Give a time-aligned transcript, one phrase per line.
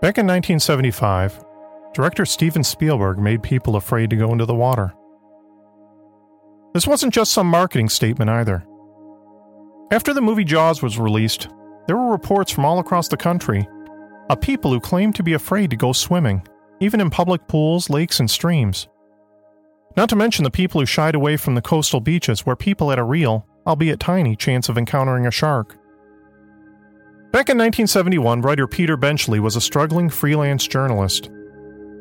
[0.00, 1.44] Back in 1975,
[1.92, 4.94] director Steven Spielberg made people afraid to go into the water.
[6.72, 8.64] This wasn't just some marketing statement either.
[9.92, 11.48] After the movie Jaws was released,
[11.86, 13.68] there were reports from all across the country
[14.30, 16.46] of people who claimed to be afraid to go swimming,
[16.80, 18.88] even in public pools, lakes, and streams.
[19.98, 22.98] Not to mention the people who shied away from the coastal beaches where people had
[22.98, 25.76] a real, albeit tiny, chance of encountering a shark.
[27.32, 31.30] Back in 1971, writer Peter Benchley was a struggling freelance journalist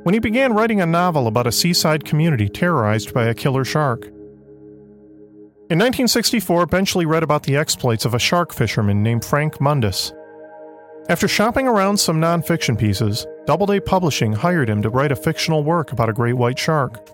[0.03, 4.05] when he began writing a novel about a seaside community terrorized by a killer shark.
[5.69, 10.11] In 1964, Benchley read about the exploits of a shark fisherman named Frank Mundus.
[11.09, 15.91] After shopping around some nonfiction pieces, Doubleday Publishing hired him to write a fictional work
[15.91, 17.07] about a great white shark.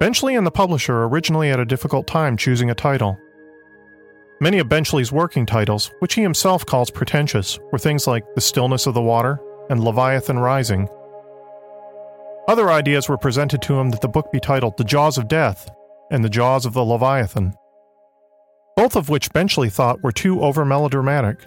[0.00, 3.16] Benchley and the publisher originally had a difficult time choosing a title.
[4.38, 8.86] Many of Benchley's working titles, which he himself calls pretentious, were things like The Stillness
[8.86, 10.88] of the Water and Leviathan Rising.
[12.46, 15.70] Other ideas were presented to him that the book be titled The Jaws of Death
[16.10, 17.54] and The Jaws of the Leviathan,
[18.76, 21.38] both of which Benchley thought were too over melodramatic.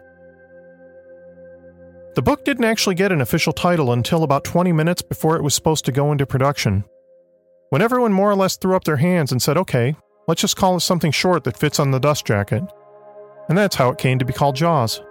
[2.15, 5.53] The book didn't actually get an official title until about 20 minutes before it was
[5.53, 6.83] supposed to go into production,
[7.69, 9.95] when everyone more or less threw up their hands and said, okay,
[10.27, 12.63] let's just call it something short that fits on the dust jacket.
[13.49, 15.01] And that's how it came to be called Jaws.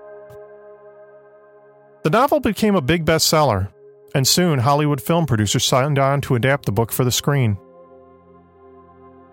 [2.05, 3.71] The novel became a big bestseller,
[4.15, 7.59] and soon Hollywood film producers signed on to adapt the book for the screen.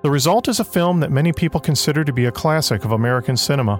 [0.02, 3.38] The result is a film that many people consider to be a classic of American
[3.38, 3.80] cinema.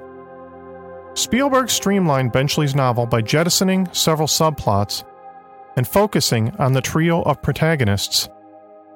[1.16, 5.04] Spielberg streamlined Benchley's novel by jettisoning several subplots
[5.76, 8.30] and focusing on the trio of protagonists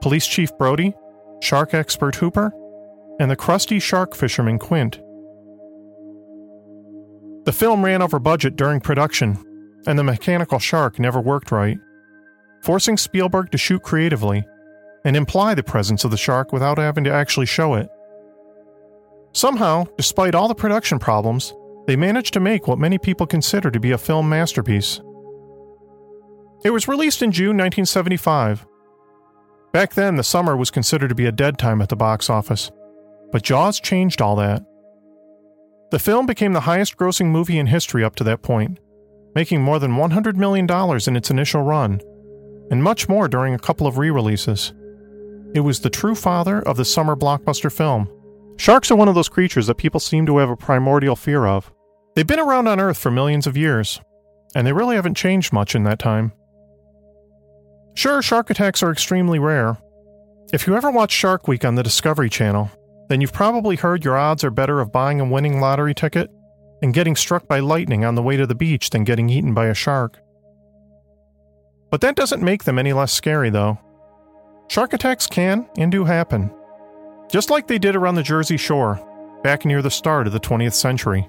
[0.02, 0.94] Police Chief Brody,
[1.42, 2.54] shark expert Hooper,
[3.20, 5.02] and the crusty shark fisherman Quint.
[7.50, 9.44] The film ran over budget during production,
[9.88, 11.80] and the mechanical shark never worked right,
[12.62, 14.46] forcing Spielberg to shoot creatively
[15.04, 17.90] and imply the presence of the shark without having to actually show it.
[19.34, 21.56] Somehow, despite all the production problems,
[21.88, 25.02] they managed to make what many people consider to be a film masterpiece.
[26.64, 28.64] It was released in June 1975.
[29.74, 32.70] Back then, the summer was considered to be a dead time at the box office,
[33.32, 34.64] but Jaws changed all that.
[35.92, 38.80] The film became the highest grossing movie in history up to that point,
[39.34, 40.68] making more than $100 million
[41.08, 42.00] in its initial run,
[42.70, 44.74] and much more during a couple of re releases.
[45.56, 48.08] It was the true father of the summer blockbuster film.
[48.58, 51.72] Sharks are one of those creatures that people seem to have a primordial fear of.
[52.16, 54.00] They've been around on Earth for millions of years,
[54.54, 56.34] and they really haven't changed much in that time.
[57.96, 59.78] Sure, shark attacks are extremely rare.
[60.54, 62.72] If you ever watch Shark Week on the Discovery Channel,
[63.10, 66.32] then you've probably heard your odds are better of buying a winning lottery ticket
[66.82, 69.66] and getting struck by lightning on the way to the beach than getting eaten by
[69.66, 70.20] a shark.
[71.90, 73.80] But that doesn't make them any less scary, though.
[74.70, 76.54] Shark attacks can and do happen,
[77.32, 79.04] just like they did around the Jersey Shore,
[79.44, 81.28] back near the start of the 20th century.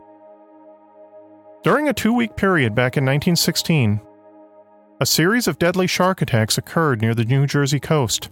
[1.63, 4.03] During a two week period back in 1916,
[5.01, 8.29] a series of deadly shark attacks occurred near the New Jersey coast,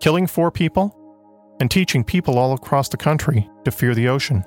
[0.00, 0.98] killing four people
[1.62, 4.44] and teaching people all across the country to fear the ocean.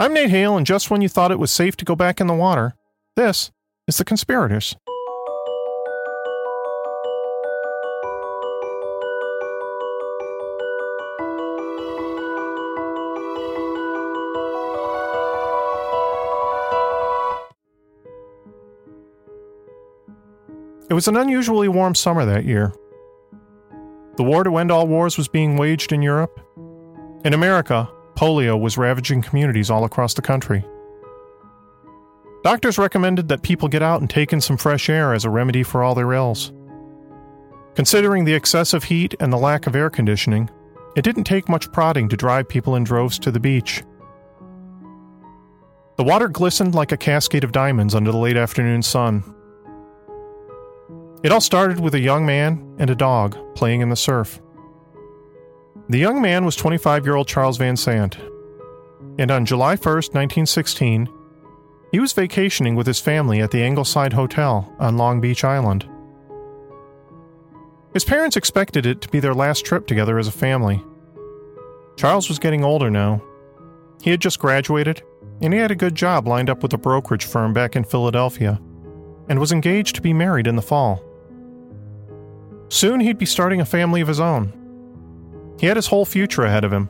[0.00, 2.26] I'm Nate Hale, and just when you thought it was safe to go back in
[2.26, 2.74] the water,
[3.14, 3.52] this
[3.86, 4.74] is The Conspirators.
[20.88, 22.72] It was an unusually warm summer that year.
[24.16, 26.40] The war to end all wars was being waged in Europe.
[27.24, 30.64] In America, polio was ravaging communities all across the country.
[32.42, 35.62] Doctors recommended that people get out and take in some fresh air as a remedy
[35.62, 36.52] for all their ills.
[37.74, 40.50] Considering the excessive heat and the lack of air conditioning,
[40.96, 43.82] it didn't take much prodding to drive people in droves to the beach.
[45.96, 49.22] The water glistened like a cascade of diamonds under the late afternoon sun.
[51.22, 54.40] It all started with a young man and a dog playing in the surf.
[55.90, 58.16] The young man was 25 year old Charles Van Sant,
[59.18, 61.10] and on July 1, 1916,
[61.92, 65.86] he was vacationing with his family at the Engleside Hotel on Long Beach Island.
[67.92, 70.82] His parents expected it to be their last trip together as a family.
[71.96, 73.20] Charles was getting older now.
[74.00, 75.02] He had just graduated,
[75.42, 78.58] and he had a good job lined up with a brokerage firm back in Philadelphia,
[79.28, 81.04] and was engaged to be married in the fall.
[82.70, 84.52] Soon he'd be starting a family of his own.
[85.58, 86.88] He had his whole future ahead of him,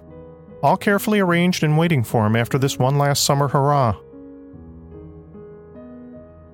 [0.62, 3.96] all carefully arranged and waiting for him after this one last summer hurrah.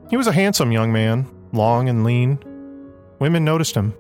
[0.09, 2.39] He was a handsome young man, long and lean.
[3.19, 3.95] Women noticed him.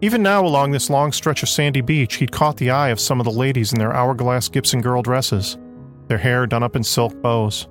[0.00, 3.18] Even now, along this long stretch of sandy beach, he'd caught the eye of some
[3.20, 5.58] of the ladies in their hourglass Gibson girl dresses,
[6.06, 7.66] their hair done up in silk bows.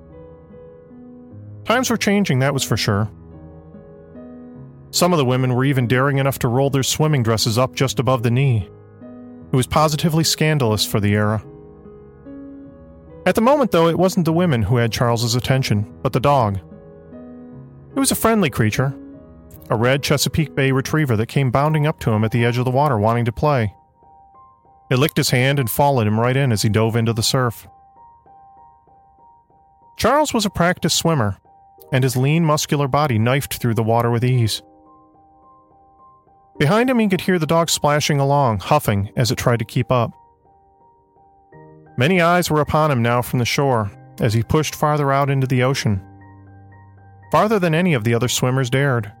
[1.64, 3.10] Times were changing, that was for sure.
[4.96, 7.98] Some of the women were even daring enough to roll their swimming dresses up just
[7.98, 8.66] above the knee.
[9.52, 11.44] It was positively scandalous for the era.
[13.26, 16.60] At the moment, though, it wasn't the women who had Charles's attention, but the dog.
[17.94, 18.98] It was a friendly creature,
[19.68, 22.64] a red Chesapeake Bay retriever that came bounding up to him at the edge of
[22.64, 23.74] the water wanting to play.
[24.90, 27.68] It licked his hand and followed him right in as he dove into the surf.
[29.98, 31.36] Charles was a practiced swimmer,
[31.92, 34.62] and his lean, muscular body knifed through the water with ease.
[36.58, 39.92] Behind him, he could hear the dog splashing along, huffing as it tried to keep
[39.92, 40.12] up.
[41.98, 45.46] Many eyes were upon him now from the shore as he pushed farther out into
[45.46, 46.02] the ocean.
[47.30, 49.12] Farther than any of the other swimmers dared.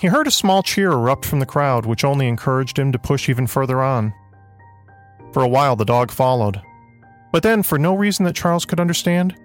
[0.00, 3.28] He heard a small cheer erupt from the crowd, which only encouraged him to push
[3.28, 4.12] even further on.
[5.32, 6.60] For a while, the dog followed.
[7.32, 9.36] But then, for no reason that Charles could understand,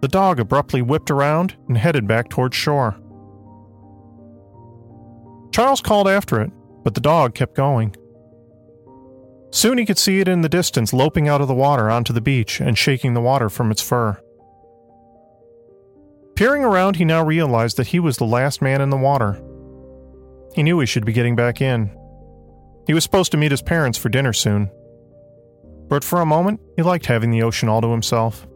[0.00, 3.00] the dog abruptly whipped around and headed back towards shore.
[5.56, 6.50] Charles called after it,
[6.84, 7.96] but the dog kept going.
[9.50, 12.20] Soon he could see it in the distance loping out of the water onto the
[12.20, 14.20] beach and shaking the water from its fur.
[16.34, 19.42] Peering around, he now realized that he was the last man in the water.
[20.54, 21.90] He knew he should be getting back in.
[22.86, 24.70] He was supposed to meet his parents for dinner soon.
[25.88, 28.46] But for a moment, he liked having the ocean all to himself.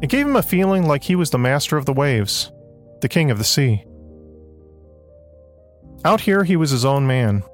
[0.00, 2.50] It gave him a feeling like he was the master of the waves,
[3.02, 3.84] the king of the sea.
[6.04, 7.44] Out here, he was his own man,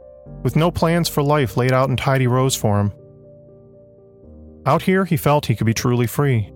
[0.42, 2.92] with no plans for life laid out in tidy rows for him.
[4.64, 6.50] Out here, he felt he could be truly free.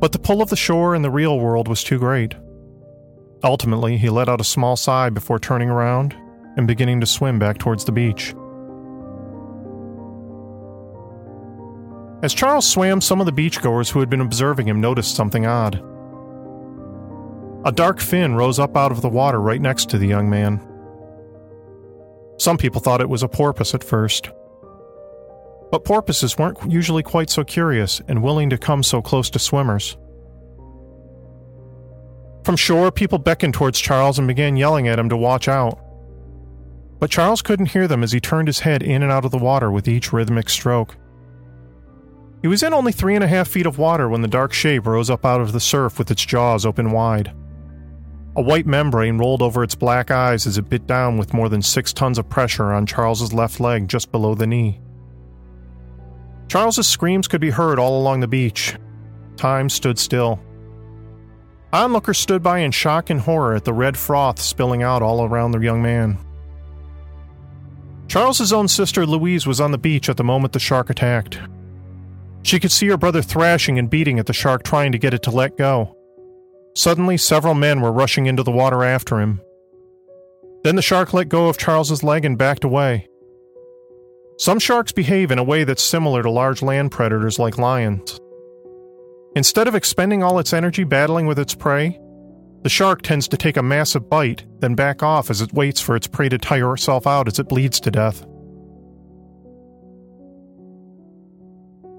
[0.00, 2.34] But the pull of the shore and the real world was too great.
[3.42, 6.14] Ultimately, he let out a small sigh before turning around
[6.56, 8.34] and beginning to swim back towards the beach.
[12.22, 15.82] As Charles swam, some of the beachgoers who had been observing him noticed something odd.
[17.66, 20.60] A dark fin rose up out of the water right next to the young man.
[22.36, 24.30] Some people thought it was a porpoise at first.
[25.70, 29.96] But porpoises weren't usually quite so curious and willing to come so close to swimmers.
[32.44, 35.80] From shore, people beckoned towards Charles and began yelling at him to watch out.
[36.98, 39.38] But Charles couldn't hear them as he turned his head in and out of the
[39.38, 40.96] water with each rhythmic stroke.
[42.42, 44.86] He was in only three and a half feet of water when the dark shape
[44.86, 47.32] rose up out of the surf with its jaws open wide.
[48.36, 51.62] A white membrane rolled over its black eyes as it bit down with more than
[51.62, 54.80] six tons of pressure on Charles's left leg just below the knee.
[56.48, 58.76] Charles's screams could be heard all along the beach.
[59.36, 60.40] Time stood still.
[61.72, 65.52] Onlookers stood by in shock and horror at the red froth spilling out all around
[65.52, 66.18] the young man.
[68.08, 71.40] Charles's own sister Louise was on the beach at the moment the shark attacked.
[72.42, 75.22] She could see her brother thrashing and beating at the shark trying to get it
[75.22, 75.96] to let go.
[76.76, 79.40] Suddenly, several men were rushing into the water after him.
[80.64, 83.08] Then the shark let go of Charles's leg and backed away.
[84.38, 88.18] Some sharks behave in a way that's similar to large land predators like lions.
[89.36, 92.00] Instead of expending all its energy battling with its prey,
[92.62, 95.94] the shark tends to take a massive bite, then back off as it waits for
[95.94, 98.24] its prey to tire itself out as it bleeds to death.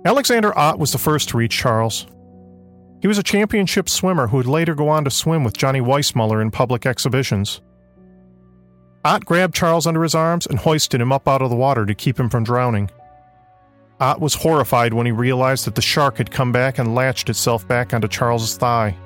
[0.05, 2.07] Alexander Ott was the first to reach Charles.
[3.05, 6.41] He was a championship swimmer who would later go on to swim with Johnny Weissmuller
[6.41, 7.61] in public exhibitions.
[9.03, 11.93] Ott grabbed Charles under his arms and hoisted him up out of the water to
[11.93, 12.89] keep him from drowning.
[13.99, 17.67] Ott was horrified when he realized that the shark had come back and latched itself
[17.67, 18.97] back onto Charles's thigh.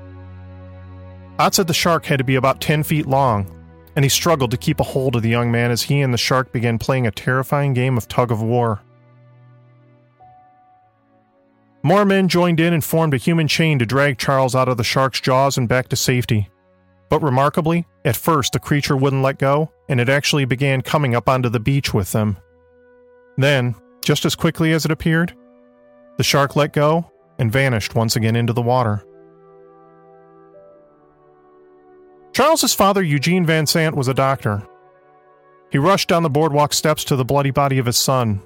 [1.37, 3.53] Ott said the shark had to be about 10 feet long,
[3.97, 6.17] and he struggled to keep a hold of the young man as he and the
[6.17, 8.81] shark began playing a terrifying game of tug of war.
[11.81, 14.83] More men joined in and formed a human chain to drag Charles out of the
[14.83, 16.49] shark's jaws and back to safety.
[17.09, 21.29] But remarkably, at first the creature wouldn't let go, and it actually began coming up
[21.29, 22.37] onto the beach with them.
[23.37, 25.33] Then, just as quickly as it appeared,
[26.17, 27.09] the shark let go
[27.39, 29.03] and vanished once again into the water.
[32.33, 34.63] Charles's father, Eugene Van Sant, was a doctor.
[35.71, 38.41] He rushed down the boardwalk steps to the bloody body of his son.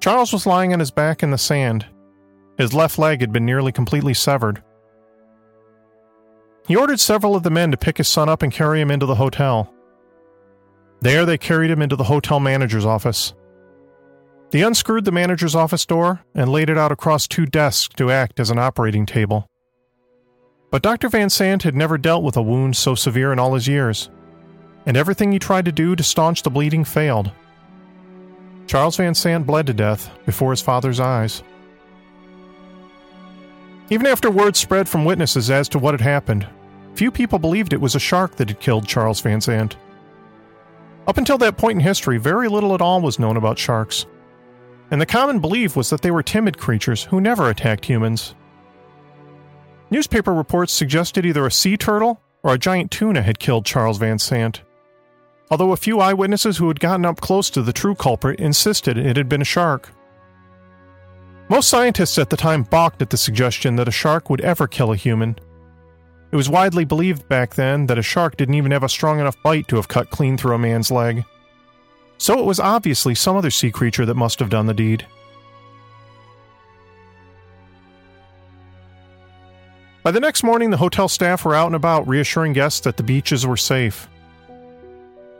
[0.00, 1.86] Charles was lying on his back in the sand.
[2.58, 4.62] His left leg had been nearly completely severed.
[6.66, 9.06] He ordered several of the men to pick his son up and carry him into
[9.06, 9.72] the hotel.
[11.00, 13.32] There, they carried him into the hotel manager's office.
[14.50, 18.40] They unscrewed the manager's office door and laid it out across two desks to act
[18.40, 19.46] as an operating table.
[20.70, 21.08] But Dr.
[21.08, 24.10] Van Sant had never dealt with a wound so severe in all his years,
[24.84, 27.30] and everything he tried to do to staunch the bleeding failed.
[28.66, 31.42] Charles Van Sant bled to death before his father's eyes.
[33.90, 36.46] Even after word spread from witnesses as to what had happened,
[36.94, 39.76] few people believed it was a shark that had killed Charles Van Sant.
[41.06, 44.06] Up until that point in history, very little at all was known about sharks
[44.90, 48.34] and the common belief was that they were timid creatures who never attacked humans.
[49.90, 54.18] Newspaper reports suggested either a sea turtle or a giant tuna had killed Charles Van
[54.18, 54.62] Sant,
[55.50, 59.16] although a few eyewitnesses who had gotten up close to the true culprit insisted it
[59.16, 59.90] had been a shark.
[61.48, 64.92] Most scientists at the time balked at the suggestion that a shark would ever kill
[64.92, 65.36] a human.
[66.30, 69.42] It was widely believed back then that a shark didn't even have a strong enough
[69.42, 71.24] bite to have cut clean through a man's leg
[72.18, 75.06] so it was obviously some other sea creature that must have done the deed.
[80.02, 83.02] By the next morning, the hotel staff were out and about reassuring guests that the
[83.02, 84.08] beaches were safe.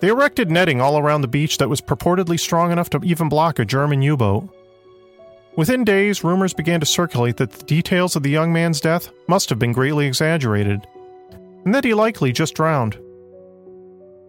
[0.01, 3.59] They erected netting all around the beach that was purportedly strong enough to even block
[3.59, 4.55] a German U boat.
[5.57, 9.49] Within days, rumors began to circulate that the details of the young man's death must
[9.49, 10.87] have been greatly exaggerated,
[11.65, 12.99] and that he likely just drowned.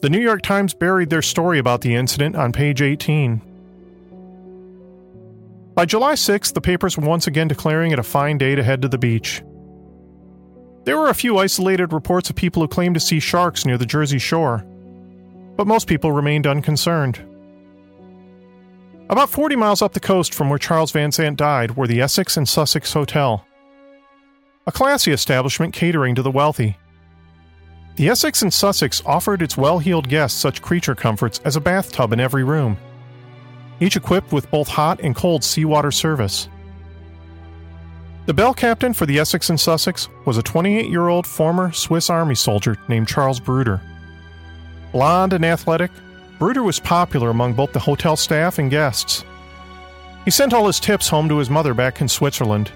[0.01, 3.41] The New York Times buried their story about the incident on page 18.
[5.75, 8.81] By July 6th, the papers were once again declaring it a fine day to head
[8.81, 9.43] to the beach.
[10.85, 13.85] There were a few isolated reports of people who claimed to see sharks near the
[13.85, 14.65] Jersey shore,
[15.55, 17.19] but most people remained unconcerned.
[19.09, 22.37] About 40 miles up the coast from where Charles Van Sant died were the Essex
[22.37, 23.43] and Sussex Hotel,
[24.67, 26.77] a classy establishment catering to the wealthy.
[27.95, 32.13] The Essex and Sussex offered its well heeled guests such creature comforts as a bathtub
[32.13, 32.77] in every room,
[33.79, 36.47] each equipped with both hot and cold seawater service.
[38.27, 42.11] The bell captain for the Essex and Sussex was a 28 year old former Swiss
[42.11, 43.81] Army soldier named Charles Bruder.
[44.91, 45.89] Blond and athletic,
[46.39, 49.23] Bruder was popular among both the hotel staff and guests.
[50.25, 52.71] He sent all his tips home to his mother back in Switzerland.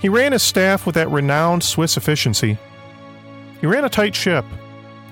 [0.00, 2.56] He ran his staff with that renowned Swiss efficiency
[3.60, 4.44] he ran a tight ship,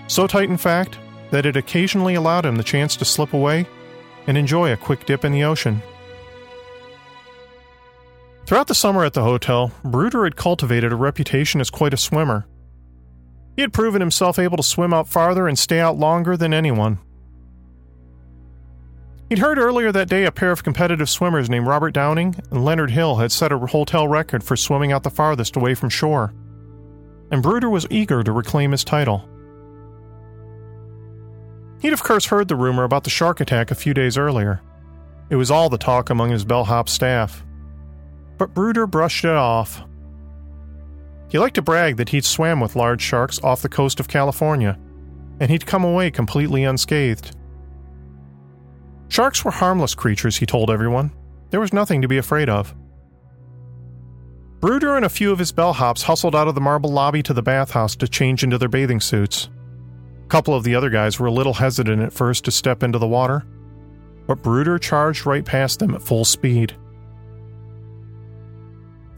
[0.06, 0.98] so tight, in fact,
[1.30, 3.66] that it occasionally allowed him the chance to slip away
[4.26, 5.82] and enjoy a quick dip in the ocean.
[8.46, 12.46] Throughout the summer at the hotel, Bruder had cultivated a reputation as quite a swimmer.
[13.56, 16.98] He had proven himself able to swim out farther and stay out longer than anyone.
[19.28, 22.90] He'd heard earlier that day a pair of competitive swimmers named Robert Downing and Leonard
[22.90, 26.32] Hill had set a hotel record for swimming out the farthest away from shore
[27.30, 29.28] and Bruder was eager to reclaim his title.
[31.80, 34.61] He'd of course heard the rumor about the shark attack a few days earlier.
[35.30, 37.44] It was all the talk among his bellhop staff.
[38.38, 39.82] But Bruder brushed it off.
[41.28, 44.78] He liked to brag that he'd swam with large sharks off the coast of California,
[45.38, 47.37] and he'd come away completely unscathed.
[49.09, 51.12] Sharks were harmless creatures, he told everyone.
[51.50, 52.75] There was nothing to be afraid of.
[54.61, 57.43] Bruder and a few of his bellhops hustled out of the marble lobby to the
[57.43, 59.49] bathhouse to change into their bathing suits.
[60.25, 62.99] A couple of the other guys were a little hesitant at first to step into
[62.99, 63.47] the water,
[64.27, 66.75] but Bruder charged right past them at full speed.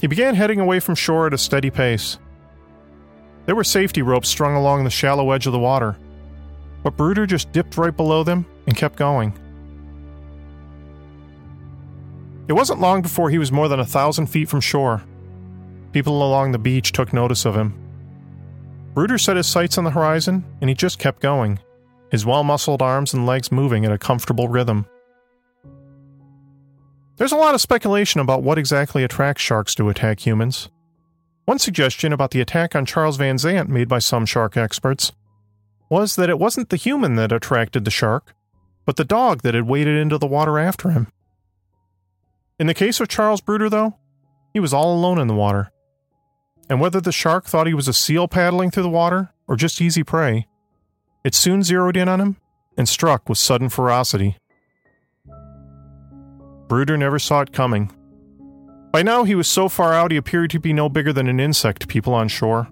[0.01, 2.19] He began heading away from shore at a steady pace.
[3.47, 5.97] There were safety ropes strung along the shallow edge of the water,
[6.83, 9.37] but Bruder just dipped right below them and kept going.
[12.49, 15.03] It wasn't long before he was more than a thousand feet from shore.
[15.93, 17.75] People along the beach took notice of him.
[18.95, 21.61] Bruder set his sights on the horizon, and he just kept going,
[22.11, 24.87] his well muscled arms and legs moving at a comfortable rhythm.
[27.17, 30.71] There's a lot of speculation about what exactly attracts sharks to attack humans.
[31.45, 35.13] One suggestion about the attack on Charles Van Sant made by some shark experts
[35.89, 38.33] was that it wasn't the human that attracted the shark,
[38.87, 41.09] but the dog that had waded into the water after him.
[42.61, 43.97] In the case of Charles Bruder, though,
[44.55, 45.73] he was all alone in the water
[46.71, 49.81] and whether the shark thought he was a seal paddling through the water or just
[49.81, 50.47] easy prey,
[51.25, 52.37] it soon zeroed in on him
[52.79, 54.37] and struck with sudden ferocity.
[56.69, 57.91] Bruder never saw it coming.
[58.93, 61.41] By now, he was so far out he appeared to be no bigger than an
[61.41, 62.69] insect to people on shore.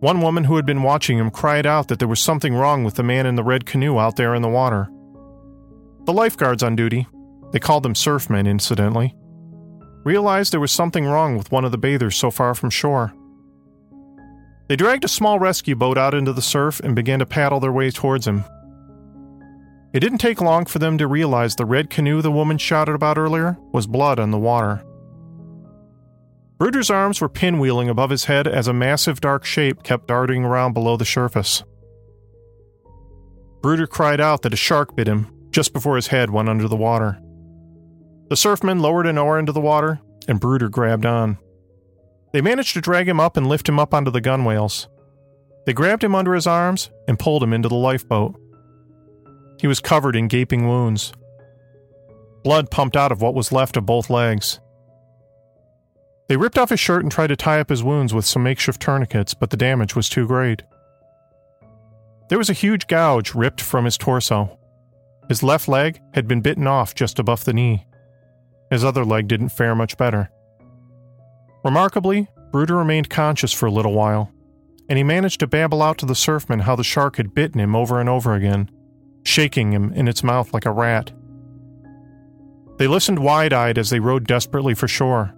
[0.00, 2.96] One woman who had been watching him cried out that there was something wrong with
[2.96, 4.90] the man in the red canoe out there in the water.
[6.04, 7.06] The lifeguards on duty,
[7.52, 9.14] they called them surfmen incidentally,
[10.04, 13.12] realized there was something wrong with one of the bathers so far from shore.
[14.68, 17.72] They dragged a small rescue boat out into the surf and began to paddle their
[17.72, 18.44] way towards him.
[19.92, 23.18] It didn't take long for them to realize the red canoe the woman shouted about
[23.18, 24.82] earlier was blood on the water.
[26.56, 30.72] Bruder's arms were pinwheeling above his head as a massive dark shape kept darting around
[30.72, 31.62] below the surface.
[33.60, 36.76] Bruder cried out that a shark bit him just before his head went under the
[36.76, 37.20] water.
[38.32, 41.36] The surfmen lowered an oar into the water, and Bruder grabbed on.
[42.32, 44.86] They managed to drag him up and lift him up onto the gunwales.
[45.66, 48.34] They grabbed him under his arms and pulled him into the lifeboat.
[49.60, 51.12] He was covered in gaping wounds.
[52.42, 54.60] Blood pumped out of what was left of both legs.
[56.30, 58.80] They ripped off his shirt and tried to tie up his wounds with some makeshift
[58.80, 60.62] tourniquets, but the damage was too great.
[62.30, 64.58] There was a huge gouge ripped from his torso.
[65.28, 67.84] His left leg had been bitten off just above the knee.
[68.72, 70.30] His other leg didn't fare much better.
[71.62, 74.32] Remarkably, Bruder remained conscious for a little while,
[74.88, 77.76] and he managed to babble out to the surfman how the shark had bitten him
[77.76, 78.70] over and over again,
[79.24, 81.12] shaking him in its mouth like a rat.
[82.78, 85.34] They listened wide eyed as they rowed desperately for shore.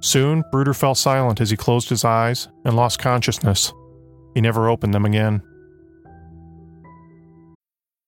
[0.00, 3.74] Soon, Bruder fell silent as he closed his eyes and lost consciousness.
[4.34, 5.42] He never opened them again.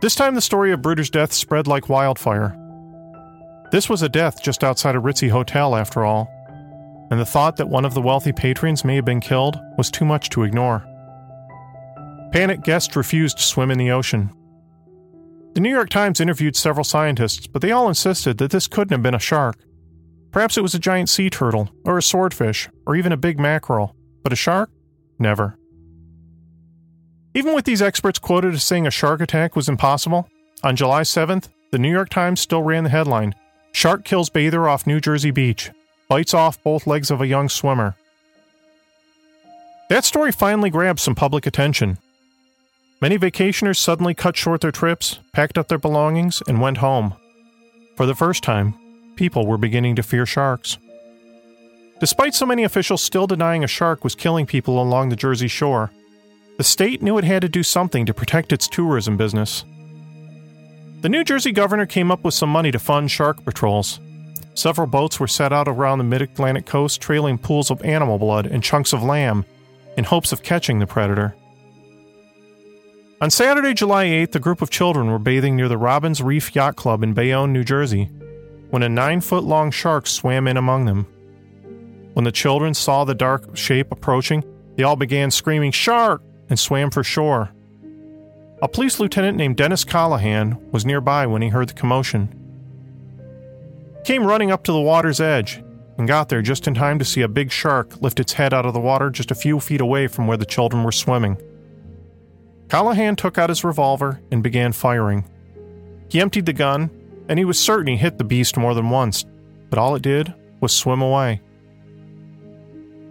[0.00, 2.56] This time, the story of Bruder's death spread like wildfire.
[3.70, 6.28] This was a death just outside a ritzy hotel, after all,
[7.10, 10.06] and the thought that one of the wealthy patrons may have been killed was too
[10.06, 10.86] much to ignore.
[12.32, 14.32] Panicked guests refused to swim in the ocean.
[15.52, 19.02] The New York Times interviewed several scientists, but they all insisted that this couldn't have
[19.02, 19.56] been a shark.
[20.30, 23.94] Perhaps it was a giant sea turtle, or a swordfish, or even a big mackerel,
[24.22, 24.70] but a shark?
[25.18, 25.58] Never.
[27.34, 30.28] Even with these experts quoted as saying a shark attack was impossible,
[30.64, 33.34] on July 7th, the New York Times still ran the headline
[33.72, 35.70] Shark kills bather off New Jersey beach,
[36.08, 37.94] bites off both legs of a young swimmer.
[39.88, 41.98] That story finally grabbed some public attention.
[43.00, 47.14] Many vacationers suddenly cut short their trips, packed up their belongings, and went home.
[47.96, 48.74] For the first time,
[49.16, 50.78] people were beginning to fear sharks.
[52.00, 55.90] Despite so many officials still denying a shark was killing people along the Jersey shore,
[56.60, 59.64] the state knew it had to do something to protect its tourism business.
[61.00, 63.98] The New Jersey governor came up with some money to fund shark patrols.
[64.52, 68.44] Several boats were set out around the mid Atlantic coast, trailing pools of animal blood
[68.44, 69.46] and chunks of lamb
[69.96, 71.34] in hopes of catching the predator.
[73.22, 76.76] On Saturday, July 8th, a group of children were bathing near the Robbins Reef Yacht
[76.76, 78.10] Club in Bayonne, New Jersey,
[78.68, 81.06] when a nine foot long shark swam in among them.
[82.12, 84.44] When the children saw the dark shape approaching,
[84.76, 86.20] they all began screaming, Shark!
[86.50, 87.50] And swam for shore.
[88.62, 92.36] A police lieutenant named Dennis Callahan was nearby when he heard the commotion.
[93.98, 95.62] He came running up to the water's edge
[95.96, 98.66] and got there just in time to see a big shark lift its head out
[98.66, 101.38] of the water just a few feet away from where the children were swimming.
[102.68, 105.28] Callahan took out his revolver and began firing.
[106.08, 106.90] He emptied the gun,
[107.28, 109.24] and he was certain he hit the beast more than once,
[109.70, 111.40] but all it did was swim away.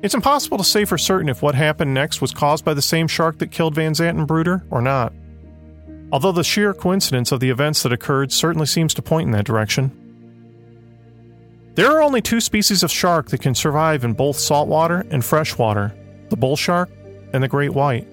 [0.02, 3.08] It's impossible to say for certain if what happened next was caused by the same
[3.08, 5.12] shark that killed Van Sant and Bruder or not.
[6.12, 9.46] Although the sheer coincidence of the events that occurred certainly seems to point in that
[9.46, 9.92] direction.
[11.76, 15.94] There are only two species of shark that can survive in both saltwater and freshwater
[16.30, 16.90] the bull shark
[17.34, 18.08] and the great white.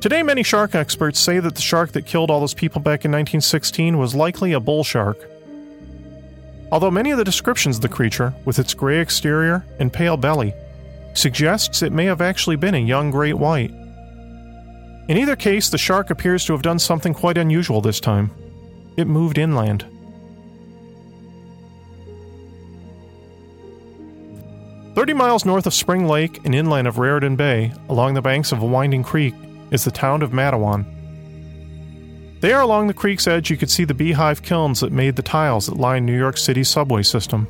[0.00, 3.10] Today, many shark experts say that the shark that killed all those people back in
[3.10, 5.18] 1916 was likely a bull shark
[6.70, 10.54] although many of the descriptions of the creature, with its gray exterior and pale belly,
[11.14, 13.70] suggests it may have actually been a young great white.
[15.08, 18.30] In either case, the shark appears to have done something quite unusual this time.
[18.96, 19.86] It moved inland.
[24.94, 28.62] 30 miles north of Spring Lake and inland of Raritan Bay, along the banks of
[28.62, 29.32] a winding creek,
[29.70, 30.84] is the town of Matawan.
[32.40, 35.66] There, along the creek's edge, you could see the beehive kilns that made the tiles
[35.66, 37.48] that line New York City's subway system.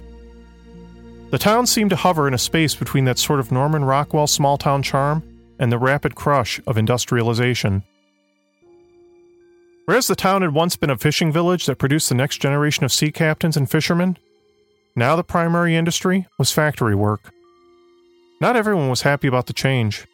[1.31, 4.57] The town seemed to hover in a space between that sort of Norman Rockwell small
[4.57, 5.23] town charm
[5.59, 7.83] and the rapid crush of industrialization.
[9.85, 12.93] Whereas the town had once been a fishing village that produced the next generation of
[12.93, 14.17] sea captains and fishermen,
[14.97, 17.31] now the primary industry was factory work.
[18.41, 20.07] Not everyone was happy about the change.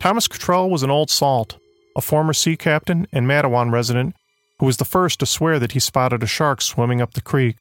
[0.00, 1.58] Thomas Cottrell was an old salt,
[1.96, 4.14] a former sea captain and Matawan resident
[4.60, 7.56] who was the first to swear that he spotted a shark swimming up the creek.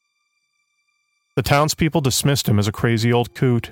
[1.38, 3.72] The townspeople dismissed him as a crazy old coot.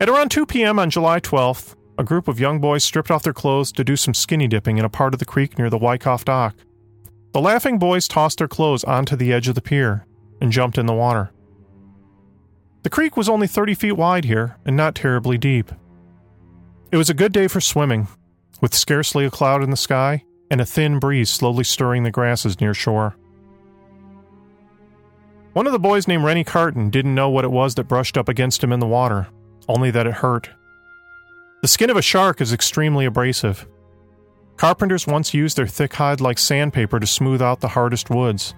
[0.00, 0.78] At around 2 p.m.
[0.78, 4.14] on July 12th, a group of young boys stripped off their clothes to do some
[4.14, 6.56] skinny dipping in a part of the creek near the Wyckoff dock.
[7.34, 10.06] The laughing boys tossed their clothes onto the edge of the pier
[10.40, 11.30] and jumped in the water.
[12.84, 15.70] The creek was only 30 feet wide here and not terribly deep.
[16.92, 18.06] It was a good day for swimming,
[18.60, 22.60] with scarcely a cloud in the sky and a thin breeze slowly stirring the grasses
[22.60, 23.16] near shore.
[25.54, 28.28] One of the boys named Rennie Cartan didn't know what it was that brushed up
[28.28, 29.26] against him in the water,
[29.68, 30.50] only that it hurt.
[31.62, 33.66] The skin of a shark is extremely abrasive.
[34.58, 38.54] Carpenters once used their thick hide like sandpaper to smooth out the hardest woods.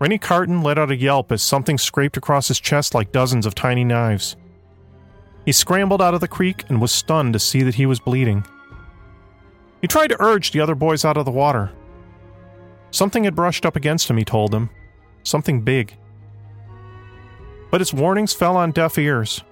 [0.00, 3.54] Rennie Cartan let out a yelp as something scraped across his chest like dozens of
[3.54, 4.36] tiny knives.
[5.48, 8.44] He scrambled out of the creek and was stunned to see that he was bleeding.
[9.80, 11.70] He tried to urge the other boys out of the water.
[12.90, 14.68] Something had brushed up against him, he told them.
[15.22, 15.96] Something big.
[17.70, 19.42] But his warnings fell on deaf ears.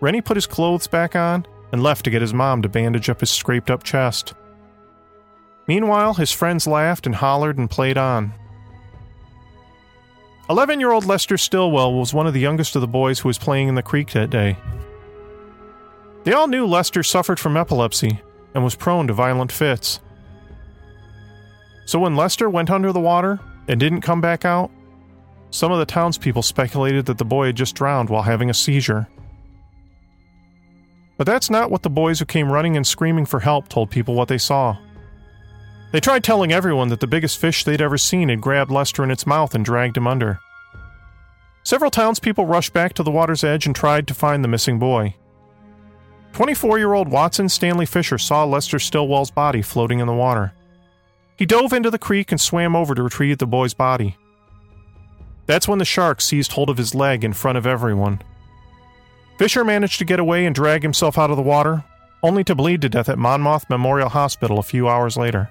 [0.00, 3.20] Rennie put his clothes back on and left to get his mom to bandage up
[3.20, 4.34] his scraped up chest.
[5.68, 8.32] Meanwhile, his friends laughed and hollered and played on.
[10.50, 13.38] 11 year old Lester Stillwell was one of the youngest of the boys who was
[13.38, 14.56] playing in the creek that day.
[16.26, 18.20] They all knew Lester suffered from epilepsy
[18.52, 20.00] and was prone to violent fits.
[21.84, 24.72] So when Lester went under the water and didn't come back out,
[25.50, 29.06] some of the townspeople speculated that the boy had just drowned while having a seizure.
[31.16, 34.16] But that's not what the boys who came running and screaming for help told people
[34.16, 34.76] what they saw.
[35.92, 39.12] They tried telling everyone that the biggest fish they'd ever seen had grabbed Lester in
[39.12, 40.40] its mouth and dragged him under.
[41.62, 45.14] Several townspeople rushed back to the water's edge and tried to find the missing boy.
[46.36, 50.52] 24 year old Watson Stanley Fisher saw Lester Stillwell's body floating in the water.
[51.34, 54.18] He dove into the creek and swam over to retrieve the boy's body.
[55.46, 58.20] That's when the shark seized hold of his leg in front of everyone.
[59.38, 61.82] Fisher managed to get away and drag himself out of the water,
[62.22, 65.50] only to bleed to death at Monmouth Memorial Hospital a few hours later.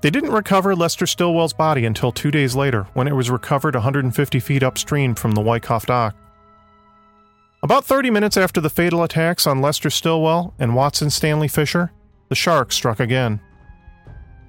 [0.00, 4.40] They didn't recover Lester Stillwell's body until two days later, when it was recovered 150
[4.40, 6.14] feet upstream from the Wyckoff dock.
[7.62, 11.92] About 30 minutes after the fatal attacks on Lester Stillwell and Watson Stanley Fisher,
[12.30, 13.38] the shark struck again.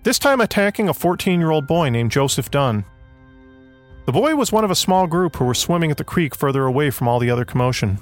[0.04, 2.86] This time attacking a 14 year old boy named Joseph Dunn.
[4.06, 6.64] The boy was one of a small group who were swimming at the creek further
[6.64, 8.00] away from all the other commotion.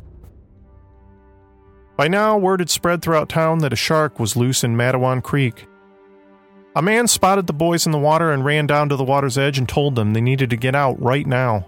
[1.97, 5.65] By now, word had spread throughout town that a shark was loose in Matawan Creek.
[6.75, 9.57] A man spotted the boys in the water and ran down to the water's edge
[9.57, 11.67] and told them they needed to get out right now.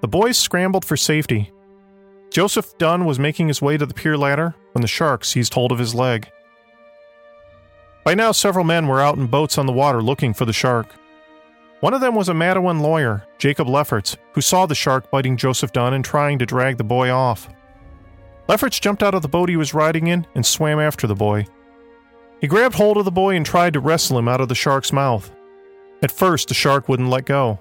[0.00, 1.51] The boys scrambled for safety,
[2.32, 5.70] Joseph Dunn was making his way to the pier ladder when the shark seized hold
[5.70, 6.30] of his leg.
[8.04, 10.88] By now, several men were out in boats on the water looking for the shark.
[11.80, 15.72] One of them was a Matawan lawyer, Jacob Lefferts, who saw the shark biting Joseph
[15.72, 17.50] Dunn and trying to drag the boy off.
[18.48, 21.46] Lefferts jumped out of the boat he was riding in and swam after the boy.
[22.40, 24.92] He grabbed hold of the boy and tried to wrestle him out of the shark's
[24.92, 25.30] mouth.
[26.02, 27.60] At first, the shark wouldn't let go.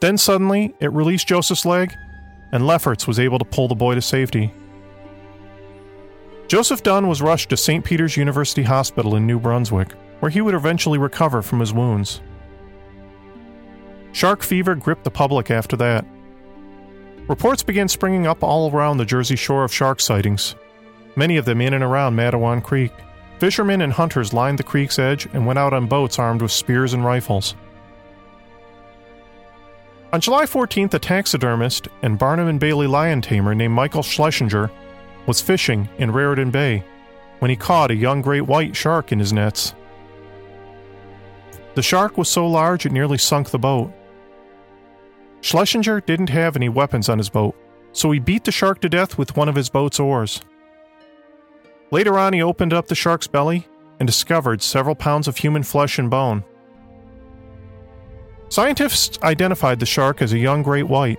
[0.00, 1.94] Then suddenly, it released Joseph's leg
[2.52, 4.52] and Lefferts was able to pull the boy to safety.
[6.48, 7.84] Joseph Dunn was rushed to St.
[7.84, 12.20] Peter's University Hospital in New Brunswick, where he would eventually recover from his wounds.
[14.12, 16.06] Shark fever gripped the public after that.
[17.28, 20.54] Reports began springing up all around the Jersey shore of shark sightings,
[21.16, 22.92] many of them in and around Matawan Creek.
[23.40, 26.94] Fishermen and hunters lined the creek's edge and went out on boats armed with spears
[26.94, 27.54] and rifles.
[30.12, 34.70] On July 14th, a taxidermist and Barnum and Bailey lion tamer named Michael Schlesinger
[35.26, 36.84] was fishing in Raritan Bay
[37.40, 39.74] when he caught a young great white shark in his nets.
[41.74, 43.92] The shark was so large it nearly sunk the boat.
[45.40, 47.56] Schlesinger didn't have any weapons on his boat,
[47.92, 50.40] so he beat the shark to death with one of his boat's oars.
[51.90, 53.66] Later on, he opened up the shark's belly
[53.98, 56.44] and discovered several pounds of human flesh and bone.
[58.48, 61.18] Scientists identified the shark as a young great white,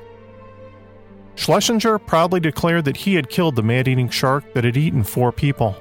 [1.38, 5.32] Schlesinger proudly declared that he had killed the man eating shark that had eaten four
[5.32, 5.76] people.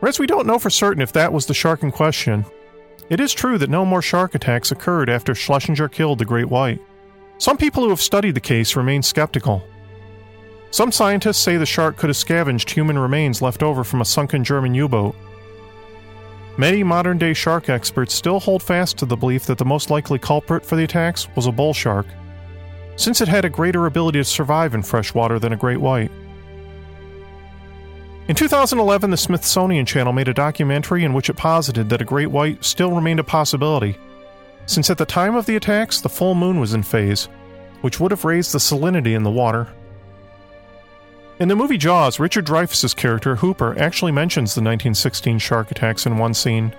[0.00, 2.44] Whereas we don't know for certain if that was the shark in question,
[3.08, 6.80] it is true that no more shark attacks occurred after Schlesinger killed the great white.
[7.38, 9.62] Some people who have studied the case remain skeptical.
[10.70, 14.44] Some scientists say the shark could have scavenged human remains left over from a sunken
[14.44, 15.16] German U boat.
[16.58, 20.18] Many modern day shark experts still hold fast to the belief that the most likely
[20.18, 22.06] culprit for the attacks was a bull shark
[22.96, 26.10] since it had a greater ability to survive in fresh water than a great white.
[28.28, 32.30] In 2011, the Smithsonian Channel made a documentary in which it posited that a great
[32.30, 33.96] white still remained a possibility,
[34.66, 37.28] since at the time of the attacks the full moon was in phase,
[37.82, 39.68] which would have raised the salinity in the water.
[41.38, 46.16] In the movie Jaws, Richard Dreyfuss's character Hooper actually mentions the 1916 shark attacks in
[46.16, 46.74] one scene.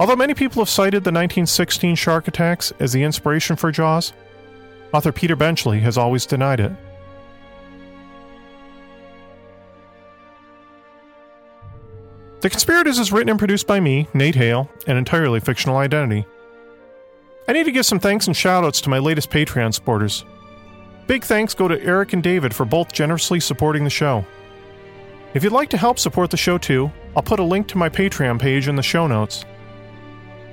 [0.00, 4.14] Although many people have cited the 1916 shark attacks as the inspiration for Jaws,
[4.94, 6.72] Author Peter Benchley has always denied it.
[12.40, 16.24] The Conspirators is written and produced by me, Nate Hale, an entirely fictional identity.
[17.46, 20.24] I need to give some thanks and shoutouts to my latest Patreon supporters.
[21.06, 24.24] Big thanks go to Eric and David for both generously supporting the show.
[25.34, 27.88] If you'd like to help support the show too, I'll put a link to my
[27.88, 29.44] Patreon page in the show notes.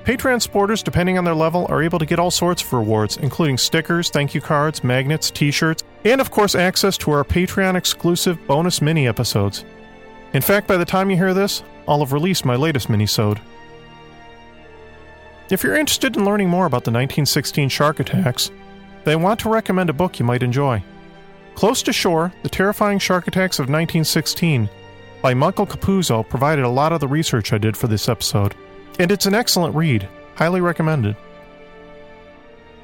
[0.03, 3.57] Patreon supporters, depending on their level, are able to get all sorts of rewards, including
[3.57, 8.37] stickers, thank you cards, magnets, t shirts, and of course, access to our Patreon exclusive
[8.45, 9.63] bonus mini episodes.
[10.33, 13.39] In fact, by the time you hear this, I'll have released my latest mini-sode.
[15.49, 18.51] If you're interested in learning more about the 1916 shark attacks,
[19.05, 20.83] then I want to recommend a book you might enjoy.
[21.55, 24.69] Close to Shore The Terrifying Shark Attacks of 1916
[25.21, 28.55] by Michael Capuzzo provided a lot of the research I did for this episode
[28.99, 30.07] and it's an excellent read.
[30.35, 31.15] Highly recommended.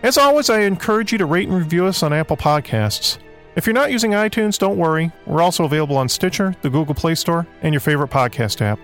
[0.03, 3.17] As always, I encourage you to rate and review us on Apple Podcasts.
[3.55, 5.11] If you're not using iTunes, don't worry.
[5.25, 8.79] We're also available on Stitcher, the Google Play Store, and your favorite podcast app.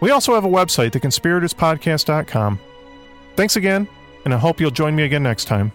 [0.00, 2.60] We also have a website, theconspiratorspodcast.com.
[3.36, 3.88] Thanks again,
[4.24, 5.72] and I hope you'll join me again next time.